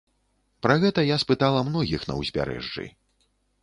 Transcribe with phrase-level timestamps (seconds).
[0.65, 2.93] Пра гэта я спытала многіх на ўзбярэжжы.